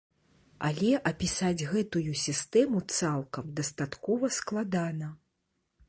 [0.69, 5.17] Але апісаць гэтую сістэму цалкам дастаткова складана.